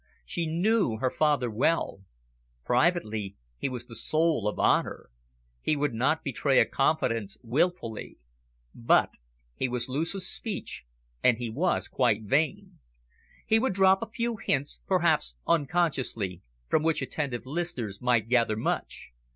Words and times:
She 0.25 0.47
knew 0.47 0.97
her 0.97 1.11
father 1.11 1.47
well. 1.51 2.01
Privately 2.65 3.35
he 3.59 3.69
was 3.69 3.85
the 3.85 3.93
soul 3.93 4.47
of 4.47 4.57
honour. 4.59 5.11
He 5.61 5.75
would 5.75 5.93
not 5.93 6.23
betray 6.23 6.59
a 6.59 6.65
confidence 6.65 7.37
wilfully. 7.43 8.17
But 8.73 9.17
he 9.53 9.67
was 9.69 9.87
loose 9.89 10.15
of 10.15 10.23
speech, 10.23 10.85
and 11.23 11.37
he 11.37 11.51
was 11.51 11.87
quite 11.87 12.23
vain. 12.23 12.79
He 13.45 13.59
would 13.59 13.73
drop 13.73 14.01
a 14.01 14.07
few 14.09 14.37
hints, 14.37 14.79
perhaps 14.87 15.35
unconsciously, 15.47 16.41
from 16.67 16.81
which 16.81 17.03
attentive 17.03 17.45
listeners 17.45 18.01
might 18.01 18.27
gather 18.27 18.55
much. 18.57 19.11